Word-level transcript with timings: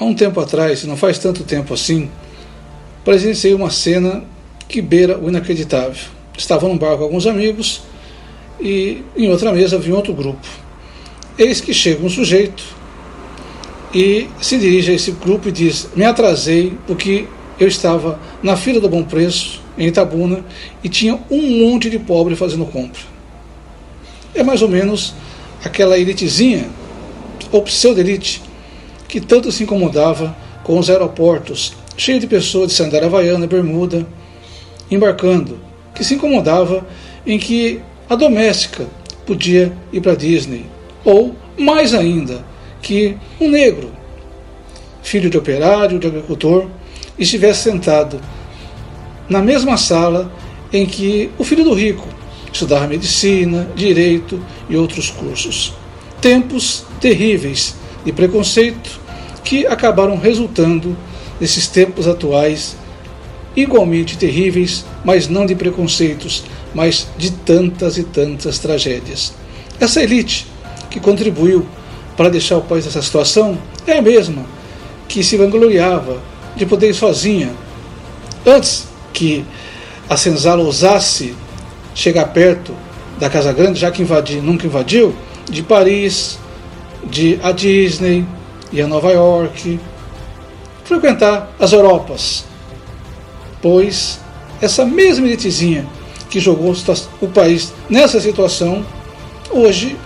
há 0.00 0.04
um 0.04 0.14
tempo 0.14 0.40
atrás, 0.40 0.82
não 0.84 0.96
faz 0.96 1.18
tanto 1.18 1.44
tempo 1.44 1.74
assim, 1.74 2.10
presenciei 3.04 3.52
uma 3.52 3.70
cena 3.70 4.24
que 4.66 4.80
beira 4.80 5.18
o 5.18 5.28
inacreditável. 5.28 6.08
Estava 6.36 6.66
num 6.66 6.78
bar 6.78 6.96
com 6.96 7.04
alguns 7.04 7.26
amigos 7.26 7.82
e 8.58 9.02
em 9.14 9.28
outra 9.28 9.52
mesa 9.52 9.78
vi 9.78 9.92
outro 9.92 10.14
grupo. 10.14 10.46
Eis 11.38 11.60
que 11.60 11.74
chega 11.74 12.04
um 12.04 12.08
sujeito 12.08 12.64
e 13.94 14.28
se 14.40 14.56
dirige 14.58 14.90
a 14.90 14.94
esse 14.94 15.12
grupo 15.12 15.48
e 15.48 15.52
diz: 15.52 15.88
Me 15.94 16.04
atrasei 16.04 16.72
porque 16.86 17.26
eu 17.58 17.68
estava 17.68 18.18
na 18.42 18.56
fila 18.56 18.80
do 18.80 18.88
Bom 18.88 19.02
Preço, 19.02 19.60
em 19.76 19.88
Itabuna, 19.88 20.44
e 20.82 20.88
tinha 20.88 21.18
um 21.30 21.66
monte 21.66 21.90
de 21.90 21.98
pobre 21.98 22.34
fazendo 22.34 22.64
compra. 22.64 23.02
É 24.34 24.42
mais 24.42 24.62
ou 24.62 24.68
menos 24.68 25.12
aquela 25.62 25.98
elitezinha, 25.98 26.70
ou 27.52 27.62
pseudo-elite, 27.62 28.42
que 29.10 29.20
tanto 29.20 29.50
se 29.50 29.64
incomodava 29.64 30.36
com 30.62 30.78
os 30.78 30.88
aeroportos 30.88 31.72
cheios 31.96 32.20
de 32.20 32.28
pessoas 32.28 32.68
de 32.68 32.74
sandália 32.74 33.08
havaiana, 33.08 33.44
bermuda, 33.44 34.06
embarcando, 34.88 35.58
que 35.92 36.04
se 36.04 36.14
incomodava 36.14 36.86
em 37.26 37.36
que 37.36 37.80
a 38.08 38.14
doméstica 38.14 38.86
podia 39.26 39.72
ir 39.92 40.00
para 40.00 40.14
Disney, 40.14 40.64
ou 41.04 41.34
mais 41.58 41.92
ainda, 41.92 42.44
que 42.80 43.16
um 43.40 43.50
negro, 43.50 43.90
filho 45.02 45.28
de 45.28 45.36
operário, 45.36 45.98
de 45.98 46.06
agricultor, 46.06 46.68
estivesse 47.18 47.64
sentado 47.64 48.20
na 49.28 49.42
mesma 49.42 49.76
sala 49.76 50.32
em 50.72 50.86
que 50.86 51.30
o 51.36 51.42
filho 51.42 51.64
do 51.64 51.74
rico 51.74 52.06
estudava 52.52 52.86
medicina, 52.86 53.68
direito 53.74 54.40
e 54.68 54.76
outros 54.76 55.10
cursos. 55.10 55.74
Tempos 56.20 56.84
terríveis 57.00 57.79
de 58.04 58.12
preconceito 58.12 59.00
que 59.44 59.66
acabaram 59.66 60.16
resultando 60.16 60.96
nesses 61.40 61.66
tempos 61.66 62.06
atuais 62.06 62.76
igualmente 63.56 64.16
terríveis, 64.16 64.84
mas 65.04 65.28
não 65.28 65.44
de 65.44 65.54
preconceitos, 65.54 66.44
mas 66.74 67.08
de 67.16 67.32
tantas 67.32 67.96
e 67.96 68.04
tantas 68.04 68.58
tragédias. 68.58 69.32
Essa 69.80 70.02
elite 70.02 70.46
que 70.88 71.00
contribuiu 71.00 71.66
para 72.16 72.28
deixar 72.28 72.58
o 72.58 72.62
país 72.62 72.84
nessa 72.84 73.02
situação 73.02 73.58
é 73.86 73.98
a 73.98 74.02
mesma 74.02 74.44
que 75.08 75.24
se 75.24 75.36
vangloriava 75.36 76.20
de 76.54 76.66
poder 76.66 76.90
ir 76.90 76.94
sozinha. 76.94 77.50
Antes 78.46 78.86
que 79.12 79.44
a 80.08 80.16
senzala 80.16 80.62
ousasse 80.62 81.34
chegar 81.94 82.26
perto 82.26 82.74
da 83.18 83.28
Casa 83.28 83.52
Grande, 83.52 83.80
já 83.80 83.90
que 83.90 84.02
invadi, 84.02 84.40
nunca 84.40 84.66
invadiu, 84.66 85.14
de 85.48 85.62
Paris, 85.62 86.38
de 87.04 87.38
a 87.42 87.52
Disney 87.52 88.26
e 88.72 88.80
a 88.80 88.86
Nova 88.86 89.10
York, 89.12 89.80
frequentar 90.84 91.52
as 91.58 91.72
Europas, 91.72 92.44
pois 93.62 94.20
essa 94.60 94.84
mesma 94.84 95.26
elitezinha 95.26 95.86
que 96.28 96.40
jogou 96.40 96.74
o 97.20 97.28
país 97.28 97.72
nessa 97.88 98.20
situação, 98.20 98.84
hoje 99.50 99.96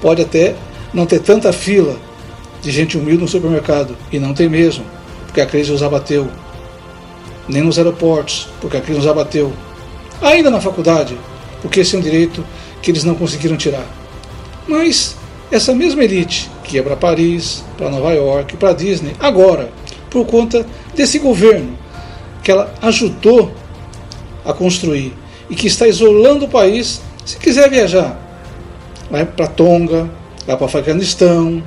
pode 0.00 0.22
até 0.22 0.54
não 0.92 1.06
ter 1.06 1.20
tanta 1.20 1.52
fila 1.52 1.96
de 2.60 2.70
gente 2.70 2.96
humilde 2.96 3.22
no 3.22 3.28
supermercado, 3.28 3.96
e 4.12 4.18
não 4.18 4.34
tem 4.34 4.48
mesmo, 4.48 4.84
porque 5.26 5.40
a 5.40 5.46
crise 5.46 5.72
os 5.72 5.82
abateu. 5.82 6.28
Nem 7.48 7.62
nos 7.62 7.76
aeroportos, 7.76 8.48
porque 8.60 8.76
a 8.76 8.80
crise 8.80 9.00
os 9.00 9.06
abateu. 9.06 9.52
Ainda 10.20 10.48
na 10.48 10.60
faculdade, 10.60 11.18
porque 11.60 11.80
esse 11.80 11.96
é 11.96 11.98
um 11.98 12.02
direito 12.02 12.44
que 12.80 12.90
eles 12.90 13.02
não 13.02 13.16
conseguiram 13.16 13.56
tirar. 13.56 13.84
Mas 14.68 15.16
essa 15.52 15.74
mesma 15.74 16.02
elite 16.02 16.50
que 16.64 16.76
ia 16.76 16.82
para 16.82 16.96
Paris, 16.96 17.62
para 17.76 17.90
Nova 17.90 18.12
York, 18.12 18.56
para 18.56 18.72
Disney, 18.72 19.14
agora, 19.20 19.70
por 20.10 20.26
conta 20.26 20.66
desse 20.94 21.18
governo 21.18 21.76
que 22.42 22.50
ela 22.50 22.72
ajudou 22.80 23.52
a 24.44 24.52
construir 24.52 25.12
e 25.50 25.54
que 25.54 25.66
está 25.66 25.86
isolando 25.86 26.46
o 26.46 26.48
país, 26.48 27.02
se 27.24 27.36
quiser 27.36 27.68
viajar, 27.68 28.18
vai 29.10 29.26
para 29.26 29.46
Tonga, 29.46 30.10
vai 30.46 30.56
para 30.56 30.66
Afeganistão, 30.66 31.62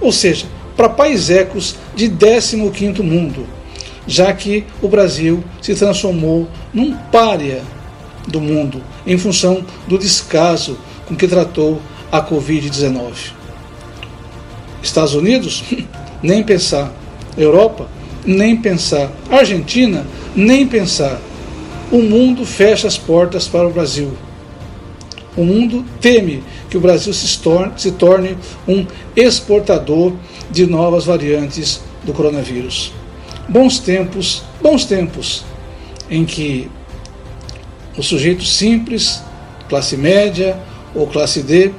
ou 0.00 0.10
seja, 0.10 0.46
para 0.76 0.88
paisecos 0.88 1.76
de 1.94 2.08
15º 2.08 3.02
mundo, 3.02 3.46
já 4.06 4.32
que 4.32 4.66
o 4.82 4.88
Brasil 4.88 5.42
se 5.62 5.74
transformou 5.74 6.48
num 6.72 6.96
pária 7.12 7.62
do 8.26 8.40
mundo 8.40 8.82
em 9.06 9.16
função 9.16 9.64
do 9.86 9.96
descaso 9.96 10.76
com 11.06 11.14
que 11.14 11.28
tratou 11.28 11.80
a 12.14 12.22
Covid-19. 12.22 13.32
Estados 14.80 15.14
Unidos, 15.14 15.64
nem 16.22 16.44
pensar. 16.44 16.92
Europa, 17.36 17.88
nem 18.24 18.56
pensar. 18.56 19.10
Argentina, 19.28 20.06
nem 20.36 20.64
pensar. 20.64 21.20
O 21.90 21.98
mundo 21.98 22.46
fecha 22.46 22.86
as 22.86 22.96
portas 22.96 23.48
para 23.48 23.66
o 23.66 23.72
Brasil. 23.72 24.12
O 25.36 25.42
mundo 25.42 25.84
teme 26.00 26.44
que 26.70 26.76
o 26.76 26.80
Brasil 26.80 27.12
se 27.12 27.36
torne, 27.40 27.72
se 27.76 27.90
torne 27.90 28.38
um 28.68 28.86
exportador 29.16 30.12
de 30.48 30.66
novas 30.66 31.06
variantes 31.06 31.80
do 32.04 32.12
coronavírus. 32.12 32.92
Bons 33.48 33.80
tempos, 33.80 34.44
bons 34.62 34.84
tempos, 34.84 35.44
em 36.08 36.24
que 36.24 36.70
o 37.98 38.04
sujeito 38.04 38.44
simples, 38.44 39.20
classe 39.68 39.96
média 39.96 40.56
ou 40.94 41.08
classe 41.08 41.42
D, 41.42 41.72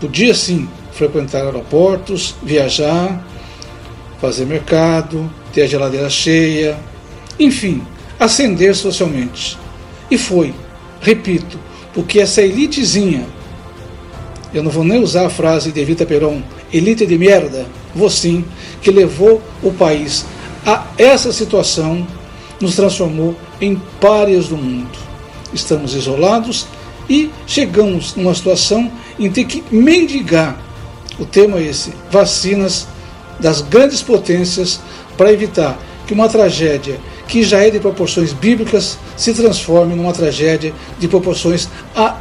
podia 0.00 0.34
sim 0.34 0.68
frequentar 0.92 1.44
aeroportos, 1.44 2.34
viajar, 2.42 3.24
fazer 4.20 4.46
mercado, 4.46 5.30
ter 5.52 5.62
a 5.62 5.66
geladeira 5.66 6.08
cheia, 6.08 6.78
enfim, 7.38 7.82
ascender 8.18 8.74
socialmente. 8.74 9.58
E 10.10 10.16
foi, 10.16 10.54
repito, 11.00 11.58
porque 11.92 12.20
essa 12.20 12.42
elitezinha, 12.42 13.26
eu 14.54 14.62
não 14.62 14.70
vou 14.70 14.84
nem 14.84 15.02
usar 15.02 15.26
a 15.26 15.30
frase 15.30 15.72
de 15.72 15.80
Evita 15.80 16.06
Peron, 16.06 16.42
elite 16.72 17.06
de 17.06 17.18
merda, 17.18 17.66
vou 17.94 18.10
sim, 18.10 18.44
que 18.80 18.90
levou 18.90 19.42
o 19.62 19.72
país 19.72 20.24
a 20.64 20.86
essa 20.98 21.32
situação, 21.32 22.06
nos 22.60 22.74
transformou 22.74 23.36
em 23.60 23.80
párias 24.00 24.48
do 24.48 24.56
mundo. 24.56 24.98
Estamos 25.52 25.94
isolados 25.94 26.66
e 27.08 27.30
chegamos 27.46 28.14
numa 28.16 28.34
situação 28.34 28.90
em 29.18 29.30
ter 29.30 29.44
que 29.44 29.62
mendigar. 29.70 30.60
O 31.18 31.24
tema 31.24 31.60
esse: 31.60 31.92
vacinas 32.10 32.86
das 33.40 33.60
grandes 33.60 34.02
potências 34.02 34.80
para 35.16 35.32
evitar 35.32 35.78
que 36.06 36.14
uma 36.14 36.28
tragédia 36.28 36.98
que 37.26 37.42
já 37.42 37.60
é 37.60 37.70
de 37.70 37.80
proporções 37.80 38.32
bíblicas 38.32 38.98
se 39.16 39.34
transforme 39.34 39.94
numa 39.94 40.12
tragédia 40.12 40.72
de 40.98 41.08
proporções 41.08 41.68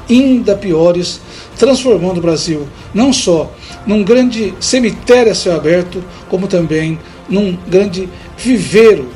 ainda 0.09 0.55
piores, 0.55 1.21
transformando 1.57 2.17
o 2.17 2.21
Brasil 2.21 2.67
não 2.93 3.13
só 3.13 3.51
num 3.85 4.03
grande 4.03 4.53
cemitério 4.59 5.31
a 5.31 5.35
céu 5.35 5.55
aberto, 5.55 6.03
como 6.27 6.47
também 6.47 6.99
num 7.29 7.55
grande 7.67 8.09
viveiro 8.37 9.09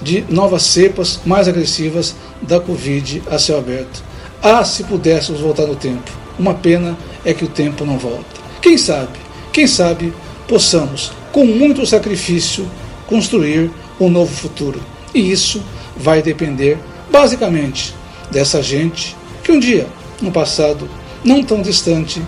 de 0.00 0.24
novas 0.28 0.62
cepas 0.62 1.20
mais 1.24 1.48
agressivas 1.48 2.14
da 2.40 2.60
Covid 2.60 3.22
a 3.30 3.38
céu 3.38 3.58
aberto. 3.58 4.02
Ah, 4.42 4.64
se 4.64 4.82
pudéssemos 4.82 5.40
voltar 5.40 5.66
no 5.66 5.76
tempo. 5.76 6.10
Uma 6.36 6.54
pena 6.54 6.98
é 7.24 7.32
que 7.32 7.44
o 7.44 7.48
tempo 7.48 7.84
não 7.84 7.96
volta. 7.96 8.24
Quem 8.60 8.76
sabe, 8.76 9.18
quem 9.52 9.68
sabe, 9.68 10.12
possamos, 10.48 11.12
com 11.30 11.44
muito 11.44 11.86
sacrifício, 11.86 12.68
construir 13.06 13.70
um 14.00 14.10
novo 14.10 14.34
futuro. 14.34 14.80
E 15.14 15.30
isso 15.30 15.62
vai 15.96 16.22
depender, 16.22 16.76
basicamente, 17.08 17.94
dessa 18.32 18.60
gente 18.60 19.16
que 19.44 19.52
um 19.52 19.60
dia, 19.60 19.86
no 20.20 20.32
passado 20.32 20.88
não 21.24 21.44
tão 21.44 21.62
distante, 21.62 22.20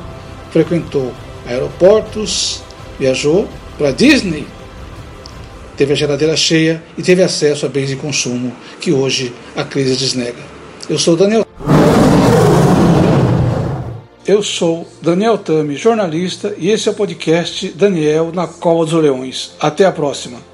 frequentou 0.52 1.12
aeroportos, 1.44 2.62
viajou 2.96 3.48
para 3.76 3.90
Disney, 3.90 4.46
teve 5.76 5.94
a 5.94 5.96
geladeira 5.96 6.36
cheia 6.36 6.80
e 6.96 7.02
teve 7.02 7.24
acesso 7.24 7.66
a 7.66 7.68
bens 7.68 7.88
de 7.88 7.96
consumo 7.96 8.52
que 8.80 8.92
hoje 8.92 9.34
a 9.56 9.64
crise 9.64 9.96
desnega. 9.96 10.42
Eu 10.88 10.98
sou 10.98 11.16
Daniel. 11.16 11.44
Eu 14.26 14.42
sou 14.42 14.88
Daniel 15.02 15.36
Tami, 15.36 15.76
jornalista, 15.76 16.54
e 16.56 16.70
esse 16.70 16.88
é 16.88 16.92
o 16.92 16.94
podcast 16.94 17.68
Daniel 17.72 18.32
na 18.32 18.46
Cova 18.46 18.82
dos 18.86 18.94
Leões. 18.94 19.54
Até 19.60 19.84
a 19.84 19.92
próxima. 19.92 20.53